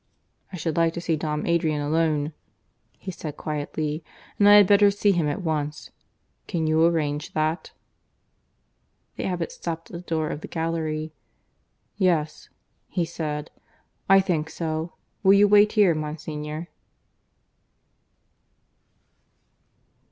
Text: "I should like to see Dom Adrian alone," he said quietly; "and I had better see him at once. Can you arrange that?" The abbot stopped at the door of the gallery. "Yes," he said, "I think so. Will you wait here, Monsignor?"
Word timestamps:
"I 0.51 0.57
should 0.57 0.77
like 0.77 0.93
to 0.95 0.99
see 0.99 1.15
Dom 1.15 1.45
Adrian 1.45 1.79
alone," 1.79 2.33
he 2.97 3.11
said 3.11 3.37
quietly; 3.37 4.03
"and 4.39 4.49
I 4.49 4.53
had 4.55 4.65
better 4.65 4.89
see 4.89 5.11
him 5.11 5.27
at 5.27 5.43
once. 5.43 5.91
Can 6.47 6.65
you 6.65 6.83
arrange 6.83 7.33
that?" 7.33 7.71
The 9.17 9.25
abbot 9.25 9.51
stopped 9.51 9.91
at 9.91 9.93
the 9.93 10.01
door 10.01 10.31
of 10.31 10.41
the 10.41 10.47
gallery. 10.47 11.13
"Yes," 11.97 12.49
he 12.87 13.05
said, 13.05 13.51
"I 14.09 14.21
think 14.21 14.49
so. 14.49 14.93
Will 15.21 15.33
you 15.33 15.47
wait 15.47 15.73
here, 15.73 15.93
Monsignor?" 15.93 16.69